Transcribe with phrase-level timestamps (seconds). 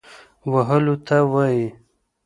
[0.51, 1.65] وهلو ته وايي.